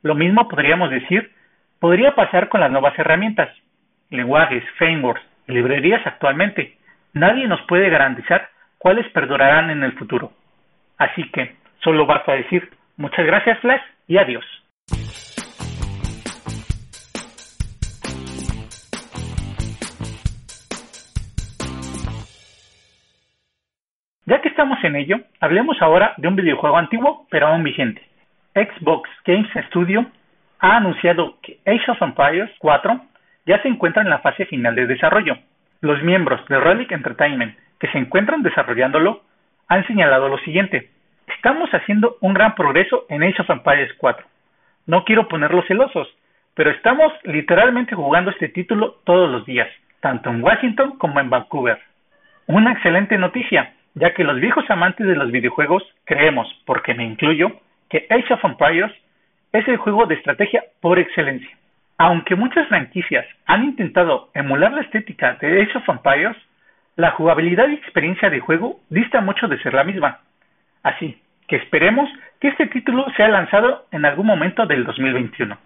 Lo 0.01 0.15
mismo 0.15 0.47
podríamos 0.47 0.89
decir, 0.89 1.31
podría 1.79 2.15
pasar 2.15 2.49
con 2.49 2.61
las 2.61 2.71
nuevas 2.71 2.97
herramientas, 2.97 3.49
lenguajes, 4.09 4.63
frameworks, 4.77 5.21
librerías 5.47 6.05
actualmente. 6.05 6.77
Nadie 7.13 7.47
nos 7.47 7.61
puede 7.63 7.89
garantizar 7.89 8.49
cuáles 8.77 9.07
perdurarán 9.11 9.69
en 9.69 9.83
el 9.83 9.93
futuro. 9.93 10.31
Así 10.97 11.29
que 11.31 11.55
solo 11.83 12.05
basta 12.05 12.33
decir 12.33 12.69
muchas 12.97 13.25
gracias 13.25 13.59
Flash 13.59 13.81
y 14.07 14.17
adiós. 14.17 14.45
Ya 24.25 24.41
que 24.41 24.49
estamos 24.49 24.83
en 24.83 24.97
ello, 24.97 25.21
hablemos 25.39 25.81
ahora 25.81 26.13
de 26.17 26.27
un 26.27 26.35
videojuego 26.35 26.77
antiguo 26.77 27.27
pero 27.31 27.47
aún 27.47 27.63
vigente. 27.63 28.01
Xbox 28.53 29.09
Games 29.25 29.49
Studio 29.67 30.05
ha 30.59 30.77
anunciado 30.77 31.37
que 31.41 31.59
Age 31.65 31.91
of 31.91 32.01
Empires 32.01 32.49
4 32.59 32.99
ya 33.47 33.61
se 33.61 33.69
encuentra 33.69 34.03
en 34.03 34.09
la 34.09 34.19
fase 34.19 34.45
final 34.45 34.75
de 34.75 34.85
desarrollo. 34.85 35.37
Los 35.81 36.03
miembros 36.03 36.45
de 36.47 36.59
Relic 36.59 36.91
Entertainment 36.91 37.57
que 37.79 37.87
se 37.87 37.97
encuentran 37.97 38.43
desarrollándolo 38.43 39.23
han 39.67 39.87
señalado 39.87 40.27
lo 40.27 40.37
siguiente. 40.39 40.89
Estamos 41.27 41.69
haciendo 41.71 42.17
un 42.21 42.33
gran 42.33 42.55
progreso 42.55 43.05
en 43.09 43.23
Age 43.23 43.41
of 43.41 43.49
Empires 43.49 43.91
4. 43.97 44.25
No 44.85 45.05
quiero 45.05 45.27
ponerlos 45.27 45.65
celosos, 45.65 46.07
pero 46.55 46.71
estamos 46.71 47.13
literalmente 47.23 47.95
jugando 47.95 48.31
este 48.31 48.49
título 48.49 48.97
todos 49.05 49.29
los 49.29 49.45
días, 49.45 49.69
tanto 50.01 50.29
en 50.29 50.43
Washington 50.43 50.97
como 50.97 51.19
en 51.19 51.29
Vancouver. 51.29 51.79
Una 52.47 52.73
excelente 52.73 53.17
noticia, 53.17 53.73
ya 53.93 54.13
que 54.13 54.23
los 54.23 54.39
viejos 54.39 54.69
amantes 54.69 55.07
de 55.07 55.15
los 55.15 55.31
videojuegos 55.31 55.83
creemos, 56.05 56.47
porque 56.65 56.93
me 56.93 57.05
incluyo, 57.05 57.51
que 57.89 58.07
Age 58.09 58.33
of 58.33 58.43
Empires 58.43 58.91
es 59.53 59.67
el 59.67 59.77
juego 59.77 60.05
de 60.05 60.15
estrategia 60.15 60.63
por 60.81 60.99
excelencia. 60.99 61.57
Aunque 61.99 62.35
muchas 62.35 62.67
franquicias 62.67 63.25
han 63.47 63.63
intentado 63.63 64.29
emular 64.35 64.71
la 64.71 64.81
estética 64.81 65.33
de 65.41 65.63
Age 65.63 65.79
of 65.79 65.89
Empires, 65.89 66.37
la 66.95 67.09
jugabilidad 67.11 67.67
y 67.69 67.73
experiencia 67.73 68.29
de 68.29 68.39
juego 68.39 68.79
dista 68.89 69.19
mucho 69.19 69.47
de 69.47 69.59
ser 69.63 69.73
la 69.73 69.83
misma. 69.83 70.19
Así 70.83 71.19
que 71.47 71.55
esperemos 71.55 72.07
que 72.39 72.49
este 72.49 72.67
título 72.67 73.03
sea 73.15 73.29
lanzado 73.29 73.87
en 73.91 74.05
algún 74.05 74.27
momento 74.27 74.67
del 74.67 74.83
2021. 74.83 75.57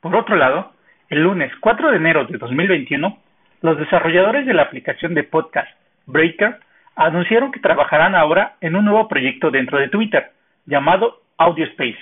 Por 0.00 0.16
otro 0.16 0.36
lado, 0.36 0.72
el 1.10 1.22
lunes 1.22 1.52
4 1.60 1.90
de 1.90 1.96
enero 1.98 2.24
de 2.24 2.38
2021, 2.38 3.18
los 3.62 3.78
desarrolladores 3.78 4.44
de 4.44 4.54
la 4.54 4.62
aplicación 4.62 5.14
de 5.14 5.22
podcast 5.22 5.70
Breaker 6.06 6.58
anunciaron 6.96 7.52
que 7.52 7.60
trabajarán 7.60 8.14
ahora 8.14 8.56
en 8.60 8.74
un 8.74 8.84
nuevo 8.84 9.08
proyecto 9.08 9.50
dentro 9.50 9.78
de 9.78 9.88
Twitter 9.88 10.32
llamado 10.66 11.22
AudioSpace, 11.38 11.98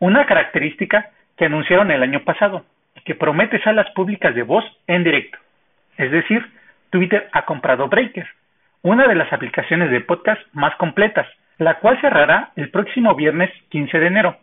una 0.00 0.26
característica 0.26 1.10
que 1.36 1.46
anunciaron 1.46 1.92
el 1.92 2.02
año 2.02 2.24
pasado 2.24 2.64
y 2.96 3.00
que 3.02 3.14
promete 3.14 3.62
salas 3.62 3.88
públicas 3.92 4.34
de 4.34 4.42
voz 4.42 4.64
en 4.88 5.04
directo. 5.04 5.38
Es 5.96 6.10
decir, 6.10 6.44
Twitter 6.90 7.28
ha 7.32 7.44
comprado 7.44 7.88
Breaker, 7.88 8.26
una 8.82 9.06
de 9.06 9.14
las 9.14 9.32
aplicaciones 9.32 9.90
de 9.90 10.00
podcast 10.00 10.42
más 10.52 10.74
completas, 10.76 11.28
la 11.58 11.78
cual 11.78 12.00
cerrará 12.00 12.50
el 12.56 12.70
próximo 12.70 13.14
viernes 13.14 13.50
15 13.68 13.98
de 13.98 14.06
enero, 14.06 14.36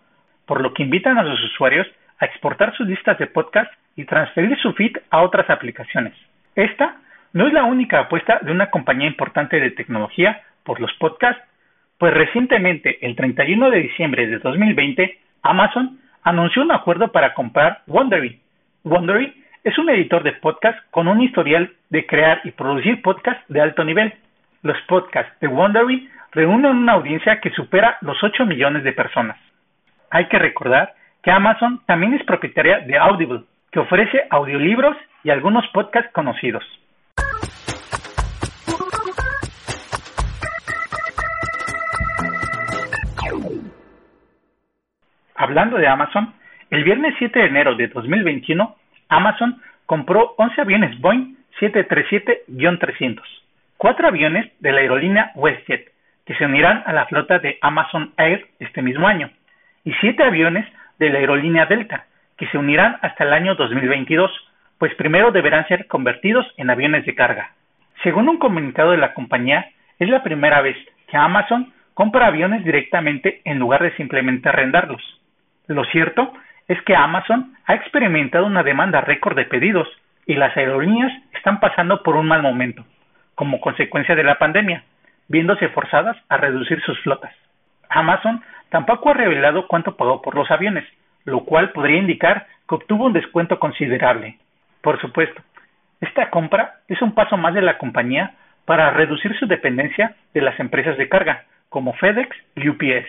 por 0.45 0.61
lo 0.61 0.73
que 0.73 0.83
invitan 0.83 1.17
a 1.17 1.23
los 1.23 1.41
usuarios 1.43 1.87
a 2.19 2.25
exportar 2.25 2.73
sus 2.75 2.87
listas 2.87 3.17
de 3.17 3.27
podcast 3.27 3.71
y 3.97 4.05
transferir 4.05 4.57
su 4.59 4.71
feed 4.73 4.97
a 5.09 5.21
otras 5.21 5.49
aplicaciones. 5.49 6.13
Esta 6.55 6.97
no 7.33 7.47
es 7.47 7.53
la 7.53 7.65
única 7.65 7.99
apuesta 7.99 8.39
de 8.41 8.51
una 8.51 8.69
compañía 8.69 9.07
importante 9.07 9.59
de 9.59 9.71
tecnología 9.71 10.41
por 10.63 10.79
los 10.79 10.91
podcasts, 10.93 11.43
pues 11.97 12.13
recientemente, 12.13 12.97
el 13.05 13.15
31 13.15 13.69
de 13.69 13.81
diciembre 13.81 14.27
de 14.27 14.39
2020, 14.39 15.19
Amazon 15.43 15.99
anunció 16.23 16.61
un 16.61 16.71
acuerdo 16.71 17.11
para 17.11 17.33
comprar 17.33 17.81
Wondery. 17.87 18.39
Wondery 18.83 19.43
es 19.63 19.77
un 19.77 19.89
editor 19.89 20.23
de 20.23 20.33
podcast 20.33 20.77
con 20.91 21.07
un 21.07 21.21
historial 21.21 21.71
de 21.89 22.05
crear 22.05 22.41
y 22.43 22.51
producir 22.51 23.01
podcasts 23.01 23.43
de 23.47 23.61
alto 23.61 23.83
nivel. 23.83 24.13
Los 24.61 24.79
podcasts 24.87 25.39
de 25.39 25.47
Wondery 25.47 26.09
reúnen 26.31 26.71
una 26.71 26.93
audiencia 26.93 27.39
que 27.39 27.51
supera 27.51 27.97
los 28.01 28.21
8 28.23 28.45
millones 28.45 28.83
de 28.83 28.93
personas. 28.93 29.37
Hay 30.09 30.25
que 30.25 30.39
recordar 30.39 30.93
que 31.23 31.31
Amazon 31.31 31.81
también 31.85 32.13
es 32.13 32.23
propietaria 32.23 32.79
de 32.79 32.97
Audible, 32.97 33.43
que 33.75 33.81
ofrece 33.81 34.23
audiolibros 34.29 34.95
y 35.25 35.31
algunos 35.31 35.67
podcasts 35.73 36.09
conocidos. 36.13 36.63
Hablando 45.35 45.75
de 45.75 45.87
Amazon, 45.89 46.33
el 46.69 46.85
viernes 46.85 47.15
7 47.19 47.37
de 47.37 47.47
enero 47.47 47.75
de 47.75 47.89
2021, 47.89 48.77
Amazon 49.09 49.61
compró 49.85 50.35
11 50.37 50.61
aviones 50.61 50.97
Boeing 51.01 51.35
737-300, 51.59 53.19
cuatro 53.75 54.07
aviones 54.07 54.53
de 54.61 54.71
la 54.71 54.79
aerolínea 54.79 55.33
WestJet, 55.35 55.91
que 56.25 56.35
se 56.35 56.45
unirán 56.45 56.81
a 56.85 56.93
la 56.93 57.07
flota 57.07 57.39
de 57.39 57.57
Amazon 57.61 58.13
Air 58.15 58.47
este 58.59 58.81
mismo 58.81 59.05
año, 59.05 59.31
y 59.83 59.91
siete 59.99 60.23
aviones 60.23 60.65
de 60.97 61.09
la 61.09 61.19
aerolínea 61.19 61.65
Delta, 61.65 62.05
que 62.37 62.47
se 62.47 62.57
unirán 62.57 62.97
hasta 63.01 63.23
el 63.23 63.33
año 63.33 63.55
2022, 63.55 64.31
pues 64.77 64.93
primero 64.95 65.31
deberán 65.31 65.67
ser 65.67 65.87
convertidos 65.87 66.45
en 66.57 66.69
aviones 66.69 67.05
de 67.05 67.15
carga. 67.15 67.51
Según 68.03 68.27
un 68.29 68.37
comunicado 68.37 68.91
de 68.91 68.97
la 68.97 69.13
compañía, 69.13 69.69
es 69.99 70.09
la 70.09 70.23
primera 70.23 70.61
vez 70.61 70.77
que 71.07 71.17
Amazon 71.17 71.73
compra 71.93 72.27
aviones 72.27 72.63
directamente 72.63 73.41
en 73.45 73.57
lugar 73.57 73.81
de 73.81 73.95
simplemente 73.95 74.49
arrendarlos. 74.49 75.01
Lo 75.67 75.85
cierto 75.85 76.33
es 76.67 76.81
que 76.81 76.95
Amazon 76.95 77.53
ha 77.65 77.73
experimentado 77.73 78.45
una 78.45 78.63
demanda 78.63 79.01
récord 79.01 79.35
de 79.35 79.45
pedidos 79.45 79.87
y 80.25 80.35
las 80.35 80.55
aerolíneas 80.57 81.11
están 81.33 81.59
pasando 81.59 82.03
por 82.03 82.15
un 82.15 82.27
mal 82.27 82.41
momento, 82.41 82.85
como 83.35 83.61
consecuencia 83.61 84.15
de 84.15 84.23
la 84.23 84.37
pandemia, 84.37 84.83
viéndose 85.27 85.69
forzadas 85.69 86.17
a 86.29 86.37
reducir 86.37 86.81
sus 86.81 86.99
flotas. 87.01 87.33
Amazon 87.89 88.41
tampoco 88.69 89.11
ha 89.11 89.13
revelado 89.13 89.67
cuánto 89.67 89.95
pagó 89.95 90.21
por 90.21 90.35
los 90.35 90.49
aviones, 90.51 90.85
lo 91.25 91.43
cual 91.43 91.71
podría 91.71 91.99
indicar 91.99 92.47
que 92.67 92.75
obtuvo 92.75 93.05
un 93.05 93.13
descuento 93.13 93.59
considerable. 93.59 94.37
Por 94.81 94.99
supuesto, 95.01 95.41
esta 96.01 96.29
compra 96.29 96.75
es 96.87 97.01
un 97.01 97.13
paso 97.13 97.37
más 97.37 97.53
de 97.53 97.61
la 97.61 97.77
compañía 97.77 98.35
para 98.65 98.91
reducir 98.91 99.37
su 99.37 99.47
dependencia 99.47 100.15
de 100.33 100.41
las 100.41 100.59
empresas 100.59 100.97
de 100.97 101.09
carga, 101.09 101.45
como 101.69 101.93
FedEx 101.93 102.29
y 102.55 102.69
UPS. 102.69 103.07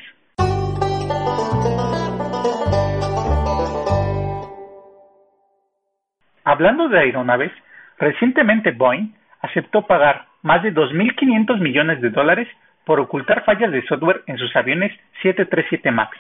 Hablando 6.45 6.89
de 6.89 6.99
aeronaves, 6.99 7.53
recientemente 7.99 8.71
Boeing 8.71 9.15
aceptó 9.41 9.83
pagar 9.87 10.27
más 10.43 10.63
de 10.63 10.73
2.500 10.73 11.59
millones 11.59 12.01
de 12.01 12.11
dólares 12.11 12.49
por 12.85 13.01
ocultar 13.01 13.45
fallas 13.45 13.73
de 13.73 13.85
software 13.87 14.23
en 14.27 14.39
sus 14.39 14.55
aviones 14.55 14.93
737 15.23 15.91
MAX, 15.91 16.17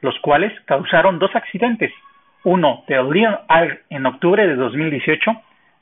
los 0.00 0.18
cuales 0.20 0.52
causaron 0.64 1.18
dos 1.18 1.34
accidentes, 1.34 1.92
uno 2.44 2.84
de 2.86 3.02
Lion 3.02 3.36
Air 3.48 3.82
en 3.90 4.06
octubre 4.06 4.46
de 4.46 4.54
2018 4.54 5.30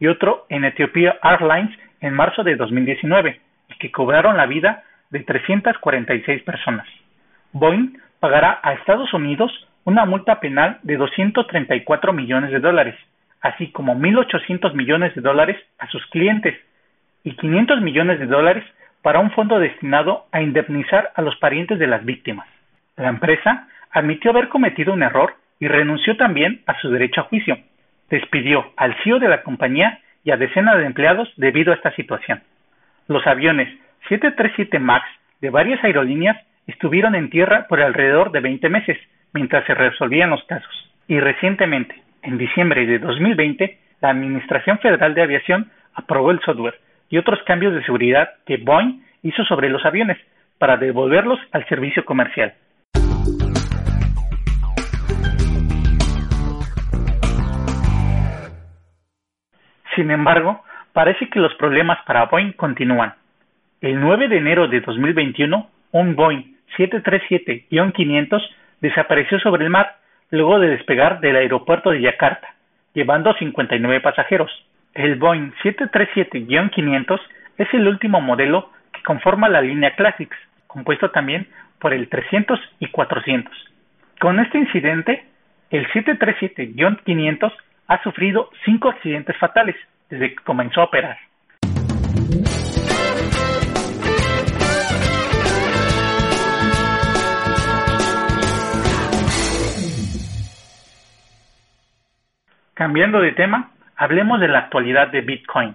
y 0.01 0.07
otro 0.09 0.47
en 0.49 0.65
Ethiopia 0.65 1.17
Airlines 1.23 1.77
en 2.01 2.15
marzo 2.15 2.43
de 2.43 2.57
2019, 2.57 3.41
y 3.71 3.75
que 3.79 3.91
cobraron 3.91 4.37
la 4.37 4.47
vida 4.47 4.85
de 5.11 5.21
346 5.21 6.43
personas. 6.43 6.87
Boeing 7.53 7.99
pagará 8.21 8.61
a 8.63 8.73
Estados 8.75 9.13
Unidos 9.15 9.53
una 9.85 10.05
multa 10.05 10.41
penal 10.41 10.79
de 10.83 10.97
234 10.97 12.13
millones 12.13 12.51
de 12.51 12.61
dólares, 12.61 12.97
así 13.41 13.71
como 13.71 13.95
1.800 13.95 14.75
millones 14.75 15.15
de 15.15 15.21
dólares 15.21 15.57
a 15.79 15.87
sus 15.89 16.05
clientes 16.07 16.57
y 17.23 17.37
500 17.37 17.81
millones 17.81 18.19
de 18.19 18.27
dólares 18.27 18.65
para 19.03 19.21
un 19.21 19.31
fondo 19.31 19.59
destinado 19.59 20.27
a 20.33 20.43
indemnizar 20.43 21.13
a 21.15 21.23
los 21.23 21.37
parientes 21.37 21.79
de 21.79 21.87
las 21.87 22.05
víctimas. 22.05 22.49
La 22.97 23.09
empresa 23.09 23.69
admitió 23.97 24.31
haber 24.31 24.49
cometido 24.49 24.93
un 24.93 25.03
error 25.03 25.37
y 25.59 25.69
renunció 25.69 26.19
también 26.19 26.61
a 26.67 26.79
su 26.81 26.91
derecho 26.91 27.23
a 27.23 27.25
juicio. 27.25 27.59
Despidió 28.11 28.71
al 28.77 28.95
CEO 29.03 29.19
de 29.19 29.29
la 29.29 29.43
compañía 29.43 30.01
y 30.23 30.33
a 30.33 30.37
decenas 30.37 30.77
de 30.77 30.85
empleados 30.85 31.33
debido 31.39 31.73
a 31.73 31.77
esta 31.77 31.93
situación. 31.93 32.43
Los 33.09 33.27
aviones 33.27 33.69
737 34.11 34.79
MAX 34.81 35.07
de 35.41 35.49
varias 35.49 35.83
aerolíneas 35.83 36.37
estuvieron 36.67 37.15
en 37.15 37.31
tierra 37.31 37.67
por 37.69 37.81
alrededor 37.81 38.33
de 38.33 38.41
20 38.41 38.69
meses 38.69 38.99
mientras 39.33 39.65
se 39.65 39.73
resolvían 39.73 40.29
los 40.29 40.45
casos. 40.45 40.93
Y 41.09 41.19
recientemente, 41.19 41.95
en 42.23 42.37
diciembre 42.37 42.85
de 42.85 42.99
2020, 42.99 43.79
la 44.03 44.11
Administración 44.11 44.79
Federal 44.79 45.15
de 45.15 45.23
Aviación 45.23 45.71
aprobó 45.95 46.33
el 46.33 46.41
software 46.41 46.79
y 47.09 47.17
otros 47.17 47.43
cambios 47.45 47.73
de 47.73 47.85
seguridad 47.85 48.29
que 48.45 48.59
Boeing 48.59 49.01
hizo 49.23 49.43
sobre 49.45 49.71
los 49.71 49.87
aviones 49.87 50.19
para 50.59 50.77
devolverlos 50.77 51.41
al 51.53 51.67
servicio 51.67 52.05
comercial. 52.05 52.53
Sin 59.97 60.11
embargo, 60.11 60.63
parece 60.93 61.29
que 61.29 61.41
los 61.41 61.55
problemas 61.55 61.99
para 62.07 62.27
Boeing 62.27 62.53
continúan. 62.53 63.15
El 63.81 63.99
9 63.99 64.29
de 64.29 64.37
enero 64.37 64.69
de 64.69 64.81
2021, 64.81 65.69
un 65.93 66.15
Boeing 66.15 66.55
737-500 66.77 68.43
desapareció 68.83 69.41
sobre 69.41 69.65
el 69.65 69.71
mar 69.71 69.97
luego 70.31 70.61
de 70.61 70.69
despegar 70.69 71.21
del 71.21 71.37
aeropuerto 71.37 71.91
de 71.91 72.03
Yakarta, 72.03 72.55
llevando 72.93 73.33
59 73.35 74.01
pasajeros. 74.01 74.51
El 74.93 75.17
Boeing 75.17 75.53
737-500 75.65 77.21
es 77.57 77.73
el 77.73 77.89
último 77.89 78.21
modelo 78.21 78.71
que 78.93 79.03
conforma 79.03 79.49
la 79.49 79.63
línea 79.63 79.95
Classics, 79.97 80.37
compuesto 80.67 81.11
también 81.11 81.49
por 81.79 81.95
el 81.95 82.09
300 82.09 82.61
y 82.81 82.89
400. 82.89 83.53
Con 84.21 84.41
este 84.41 84.59
incidente, 84.59 85.25
el 85.71 85.87
737-500 85.89 87.53
ha 87.89 88.03
sufrido 88.03 88.51
cinco 88.65 88.89
accidentes 88.89 89.37
fatales 89.39 89.77
desde 90.11 90.35
que 90.35 90.45
comenzó 90.45 90.81
a 90.81 90.85
operar. 90.85 91.19
Cambiando 102.75 103.21
de 103.21 103.33
tema, 103.33 103.71
hablemos 103.97 104.39
de 104.39 104.49
la 104.49 104.59
actualidad 104.59 105.09
de 105.09 105.23
Bitcoin. 105.23 105.75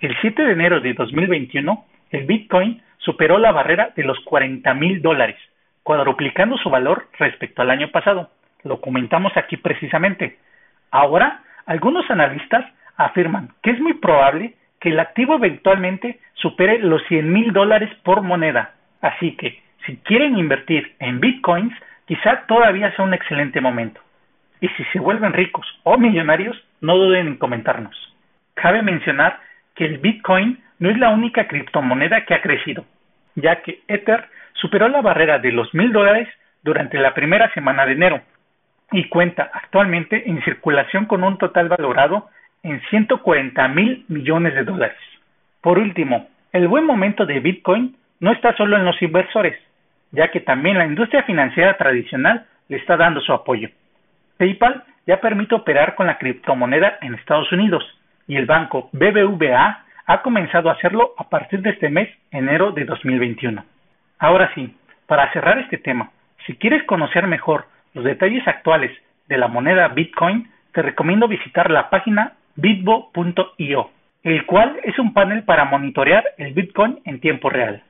El 0.00 0.16
7 0.20 0.42
de 0.42 0.52
enero 0.52 0.80
de 0.80 0.92
2021, 0.92 1.86
el 2.10 2.26
Bitcoin 2.26 2.82
superó 2.98 3.38
la 3.38 3.52
barrera 3.52 3.92
de 3.94 4.02
los 4.02 4.18
40 4.24 4.74
mil 4.74 5.00
dólares, 5.00 5.36
cuadruplicando 5.84 6.58
su 6.58 6.70
valor 6.70 7.06
respecto 7.18 7.62
al 7.62 7.70
año 7.70 7.92
pasado. 7.92 8.30
Lo 8.64 8.80
comentamos 8.80 9.36
aquí 9.36 9.56
precisamente. 9.56 10.38
Ahora, 10.94 11.40
algunos 11.66 12.08
analistas 12.08 12.64
afirman 12.96 13.48
que 13.64 13.72
es 13.72 13.80
muy 13.80 13.94
probable 13.94 14.54
que 14.78 14.90
el 14.90 15.00
activo 15.00 15.34
eventualmente 15.34 16.20
supere 16.34 16.78
los 16.78 17.02
100 17.08 17.32
mil 17.32 17.52
dólares 17.52 17.90
por 18.04 18.22
moneda. 18.22 18.74
Así 19.00 19.32
que, 19.32 19.60
si 19.84 19.96
quieren 19.96 20.38
invertir 20.38 20.94
en 21.00 21.18
bitcoins, 21.18 21.74
quizá 22.06 22.46
todavía 22.46 22.94
sea 22.94 23.04
un 23.04 23.12
excelente 23.12 23.60
momento. 23.60 24.00
Y 24.60 24.68
si 24.68 24.84
se 24.92 25.00
vuelven 25.00 25.32
ricos 25.32 25.66
o 25.82 25.98
millonarios, 25.98 26.56
no 26.80 26.96
duden 26.96 27.26
en 27.26 27.36
comentarnos. 27.38 27.96
Cabe 28.54 28.82
mencionar 28.82 29.40
que 29.74 29.86
el 29.86 29.98
bitcoin 29.98 30.62
no 30.78 30.90
es 30.90 30.98
la 30.98 31.10
única 31.10 31.48
criptomoneda 31.48 32.24
que 32.24 32.34
ha 32.34 32.40
crecido, 32.40 32.84
ya 33.34 33.62
que 33.62 33.80
Ether 33.88 34.28
superó 34.52 34.86
la 34.86 35.02
barrera 35.02 35.40
de 35.40 35.50
los 35.50 35.74
mil 35.74 35.90
dólares 35.90 36.28
durante 36.62 36.98
la 36.98 37.14
primera 37.14 37.52
semana 37.52 37.84
de 37.84 37.92
enero 37.94 38.22
y 38.92 39.08
cuenta 39.08 39.50
actualmente 39.52 40.28
en 40.28 40.42
circulación 40.44 41.06
con 41.06 41.24
un 41.24 41.38
total 41.38 41.68
valorado 41.68 42.28
en 42.62 42.80
140 42.90 43.68
mil 43.68 44.04
millones 44.08 44.54
de 44.54 44.64
dólares. 44.64 44.98
Por 45.60 45.78
último, 45.78 46.28
el 46.52 46.68
buen 46.68 46.84
momento 46.84 47.26
de 47.26 47.40
Bitcoin 47.40 47.96
no 48.20 48.32
está 48.32 48.54
solo 48.56 48.76
en 48.76 48.84
los 48.84 49.00
inversores, 49.02 49.56
ya 50.12 50.30
que 50.30 50.40
también 50.40 50.78
la 50.78 50.86
industria 50.86 51.22
financiera 51.24 51.76
tradicional 51.76 52.46
le 52.68 52.76
está 52.76 52.96
dando 52.96 53.20
su 53.20 53.32
apoyo. 53.32 53.68
PayPal 54.38 54.84
ya 55.06 55.20
permite 55.20 55.54
operar 55.54 55.94
con 55.94 56.06
la 56.06 56.18
criptomoneda 56.18 56.98
en 57.00 57.14
Estados 57.14 57.50
Unidos 57.52 57.84
y 58.26 58.36
el 58.36 58.46
banco 58.46 58.88
BBVA 58.92 59.84
ha 60.06 60.22
comenzado 60.22 60.70
a 60.70 60.74
hacerlo 60.74 61.14
a 61.18 61.28
partir 61.28 61.60
de 61.60 61.70
este 61.70 61.88
mes, 61.88 62.08
enero 62.30 62.72
de 62.72 62.84
2021. 62.84 63.64
Ahora 64.18 64.50
sí, 64.54 64.74
para 65.06 65.32
cerrar 65.32 65.58
este 65.58 65.78
tema, 65.78 66.10
si 66.46 66.56
quieres 66.56 66.82
conocer 66.84 67.26
mejor 67.26 67.66
los 67.94 68.04
detalles 68.04 68.46
actuales 68.46 68.90
de 69.28 69.38
la 69.38 69.48
moneda 69.48 69.88
Bitcoin, 69.88 70.50
te 70.72 70.82
recomiendo 70.82 71.28
visitar 71.28 71.70
la 71.70 71.88
página 71.88 72.34
bitbo.io, 72.56 73.90
el 74.22 74.46
cual 74.46 74.78
es 74.82 74.98
un 74.98 75.12
panel 75.14 75.44
para 75.44 75.64
monitorear 75.64 76.24
el 76.36 76.52
Bitcoin 76.52 77.00
en 77.04 77.20
tiempo 77.20 77.48
real. 77.48 77.82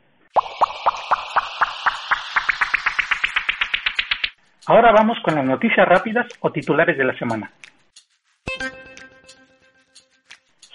Ahora 4.66 4.92
vamos 4.92 5.18
con 5.22 5.34
las 5.34 5.44
noticias 5.44 5.86
rápidas 5.86 6.26
o 6.40 6.50
titulares 6.50 6.96
de 6.96 7.04
la 7.04 7.16
semana. 7.18 7.50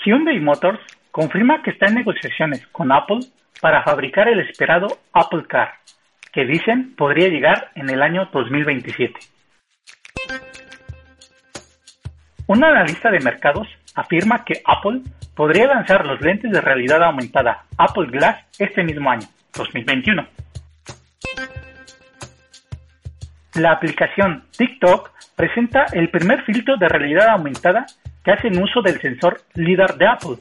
Hyundai 0.04 0.40
Motors 0.40 0.80
confirma 1.12 1.62
que 1.64 1.72
está 1.72 1.88
en 1.88 1.96
negociaciones 1.96 2.66
con 2.68 2.92
Apple 2.92 3.20
para 3.62 3.84
fabricar 3.84 4.28
el 4.28 4.40
esperado 4.40 4.88
Apple 5.12 5.44
Car, 5.48 5.74
que 6.32 6.46
dicen 6.46 6.96
podría 6.96 7.28
llegar 7.28 7.72
en 7.76 7.90
el 7.90 8.02
año 8.02 8.30
2027. 8.32 9.20
Un 12.48 12.64
analista 12.64 13.12
de 13.12 13.20
mercados 13.20 13.68
afirma 13.96 14.44
que 14.44 14.62
Apple 14.66 15.02
podría 15.36 15.68
lanzar 15.68 16.06
los 16.06 16.20
lentes 16.22 16.52
de 16.52 16.62
realidad 16.62 17.04
aumentada 17.04 17.66
Apple 17.78 18.08
Glass 18.08 18.44
este 18.58 18.84
mismo 18.84 19.10
año, 19.10 19.28
2021. 19.56 20.28
La 23.56 23.72
aplicación 23.72 24.44
TikTok 24.58 25.12
presenta 25.36 25.86
el 25.94 26.10
primer 26.10 26.44
filtro 26.44 26.78
de 26.78 26.88
realidad 26.88 27.30
aumentada 27.30 27.86
que 28.24 28.32
hace 28.32 28.48
uso 28.48 28.82
del 28.82 29.00
sensor 29.00 29.42
LIDAR 29.54 29.96
de 29.98 30.08
Apple, 30.08 30.38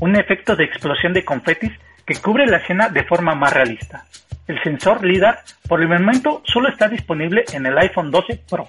un 0.00 0.16
efecto 0.16 0.56
de 0.56 0.64
explosión 0.64 1.12
de 1.12 1.24
confetis 1.24 1.72
que 2.06 2.20
cubre 2.20 2.46
la 2.46 2.58
escena 2.58 2.88
de 2.88 3.04
forma 3.04 3.34
más 3.34 3.52
realista. 3.52 4.04
El 4.46 4.60
sensor 4.62 5.04
LIDAR 5.04 5.40
por 5.68 5.80
el 5.80 5.88
momento 5.88 6.42
solo 6.44 6.68
está 6.68 6.88
disponible 6.88 7.44
en 7.52 7.66
el 7.66 7.78
iPhone 7.78 8.10
12 8.10 8.42
Pro. 8.48 8.68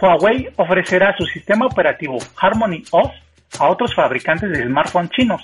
Huawei 0.00 0.48
ofrecerá 0.56 1.14
su 1.16 1.26
sistema 1.26 1.66
operativo 1.66 2.18
Harmony 2.40 2.82
OS 2.92 3.12
a 3.58 3.68
otros 3.68 3.94
fabricantes 3.94 4.50
de 4.50 4.64
smartphones 4.64 5.10
chinos. 5.10 5.42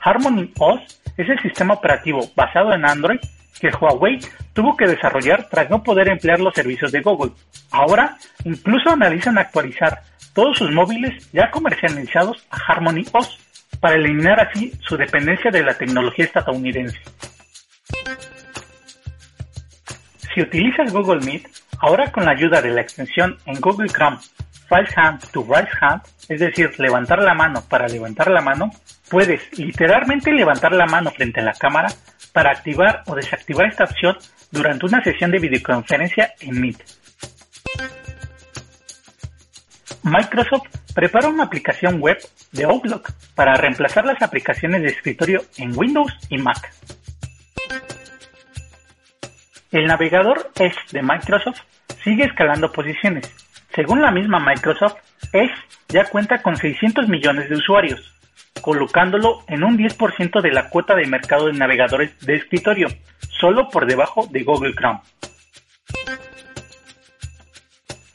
Harmony 0.00 0.50
OS 0.58 1.00
es 1.16 1.28
el 1.28 1.40
sistema 1.40 1.74
operativo 1.74 2.20
basado 2.34 2.72
en 2.72 2.84
Android 2.84 3.20
que 3.60 3.68
Huawei 3.68 4.18
tuvo 4.54 4.76
que 4.76 4.86
desarrollar 4.86 5.48
tras 5.50 5.68
no 5.68 5.82
poder 5.82 6.08
emplear 6.08 6.40
los 6.40 6.54
servicios 6.54 6.90
de 6.90 7.02
Google. 7.02 7.32
Ahora, 7.70 8.16
incluso 8.44 8.90
analizan 8.90 9.36
actualizar 9.36 10.02
todos 10.32 10.56
sus 10.56 10.72
móviles 10.72 11.30
ya 11.32 11.50
comercializados 11.50 12.46
a 12.50 12.56
Harmony 12.56 13.04
OS 13.12 13.38
para 13.80 13.96
eliminar 13.96 14.40
así 14.40 14.72
su 14.86 14.96
dependencia 14.96 15.50
de 15.50 15.62
la 15.62 15.74
tecnología 15.74 16.26
estadounidense. 16.26 16.98
Si 20.34 20.42
utilizas 20.42 20.92
Google 20.92 21.24
Meet, 21.24 21.48
ahora 21.78 22.12
con 22.12 22.24
la 22.24 22.32
ayuda 22.32 22.62
de 22.62 22.70
la 22.70 22.82
extensión 22.82 23.36
en 23.46 23.60
Google 23.60 23.88
Chrome 23.88 24.18
Right 24.70 24.90
Hand 24.96 25.30
to 25.32 25.42
Right 25.42 25.68
Hand, 25.80 26.02
es 26.28 26.40
decir, 26.40 26.78
levantar 26.78 27.22
la 27.22 27.34
mano 27.34 27.64
para 27.68 27.88
levantar 27.88 28.30
la 28.30 28.40
mano, 28.40 28.70
puedes 29.08 29.58
literalmente 29.58 30.32
levantar 30.32 30.72
la 30.72 30.86
mano 30.86 31.10
frente 31.10 31.40
a 31.40 31.44
la 31.44 31.52
cámara 31.52 31.88
para 32.32 32.52
activar 32.52 33.02
o 33.06 33.16
desactivar 33.16 33.66
esta 33.66 33.84
opción 33.84 34.16
durante 34.52 34.86
una 34.86 35.02
sesión 35.02 35.32
de 35.32 35.40
videoconferencia 35.40 36.32
en 36.40 36.60
Meet. 36.60 36.78
Microsoft 40.04 40.79
prepara 40.94 41.28
una 41.28 41.44
aplicación 41.44 42.00
web 42.00 42.18
de 42.52 42.64
Outlook 42.64 43.12
para 43.34 43.54
reemplazar 43.54 44.04
las 44.04 44.20
aplicaciones 44.22 44.82
de 44.82 44.88
escritorio 44.88 45.42
en 45.56 45.76
Windows 45.76 46.12
y 46.28 46.38
Mac. 46.38 46.72
El 49.70 49.86
navegador 49.86 50.50
Edge 50.56 50.78
de 50.90 51.02
Microsoft 51.02 51.60
sigue 52.02 52.24
escalando 52.24 52.72
posiciones. 52.72 53.32
Según 53.74 54.02
la 54.02 54.10
misma 54.10 54.40
Microsoft, 54.40 54.96
Edge 55.32 55.54
ya 55.88 56.04
cuenta 56.06 56.42
con 56.42 56.56
600 56.56 57.08
millones 57.08 57.48
de 57.48 57.56
usuarios, 57.56 58.12
colocándolo 58.60 59.44
en 59.46 59.62
un 59.62 59.78
10% 59.78 60.40
de 60.40 60.50
la 60.50 60.68
cuota 60.68 60.94
de 60.96 61.06
mercado 61.06 61.46
de 61.46 61.52
navegadores 61.52 62.18
de 62.20 62.36
escritorio, 62.36 62.88
solo 63.38 63.68
por 63.68 63.86
debajo 63.86 64.26
de 64.30 64.42
Google 64.42 64.74
Chrome. 64.74 65.00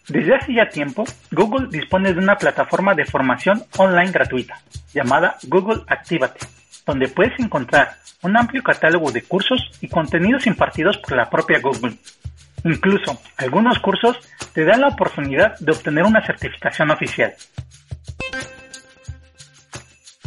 Desde 0.07 0.35
hace 0.35 0.53
ya 0.53 0.69
tiempo, 0.69 1.03
Google 1.31 1.67
dispone 1.69 2.13
de 2.13 2.19
una 2.19 2.35
plataforma 2.35 2.93
de 2.93 3.05
formación 3.05 3.63
online 3.77 4.11
gratuita, 4.11 4.59
llamada 4.93 5.37
Google 5.43 5.81
Activate, 5.87 6.39
donde 6.85 7.07
puedes 7.07 7.39
encontrar 7.39 7.95
un 8.21 8.37
amplio 8.37 8.61
catálogo 8.61 9.11
de 9.11 9.23
cursos 9.23 9.59
y 9.81 9.87
contenidos 9.87 10.45
impartidos 10.45 10.97
por 10.97 11.15
la 11.15 11.29
propia 11.29 11.59
Google. 11.59 11.97
Incluso, 12.63 13.19
algunos 13.37 13.79
cursos 13.79 14.17
te 14.53 14.63
dan 14.63 14.81
la 14.81 14.89
oportunidad 14.89 15.57
de 15.59 15.71
obtener 15.71 16.03
una 16.03 16.25
certificación 16.25 16.91
oficial. 16.91 17.33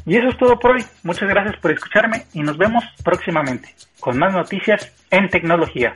Y 0.06 0.16
eso 0.16 0.28
es 0.28 0.38
todo 0.38 0.58
por 0.58 0.72
hoy. 0.72 0.84
Muchas 1.02 1.28
gracias 1.28 1.56
por 1.58 1.70
escucharme 1.70 2.24
y 2.32 2.42
nos 2.42 2.56
vemos 2.56 2.82
próximamente 3.04 3.74
con 4.00 4.18
más 4.18 4.32
noticias 4.32 4.92
en 5.10 5.28
tecnología. 5.28 5.94